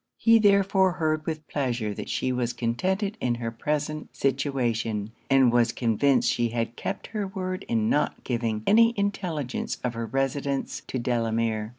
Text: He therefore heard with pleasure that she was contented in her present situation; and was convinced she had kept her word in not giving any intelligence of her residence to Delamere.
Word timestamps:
He 0.17 0.39
therefore 0.39 0.93
heard 0.93 1.27
with 1.27 1.47
pleasure 1.47 1.93
that 1.93 2.09
she 2.09 2.31
was 2.31 2.53
contented 2.53 3.19
in 3.21 3.35
her 3.35 3.51
present 3.51 4.15
situation; 4.17 5.11
and 5.29 5.51
was 5.53 5.71
convinced 5.71 6.31
she 6.31 6.49
had 6.49 6.75
kept 6.75 7.05
her 7.13 7.27
word 7.27 7.63
in 7.67 7.87
not 7.87 8.23
giving 8.23 8.63
any 8.65 8.95
intelligence 8.97 9.77
of 9.83 9.93
her 9.93 10.07
residence 10.07 10.81
to 10.87 10.97
Delamere. 10.97 11.69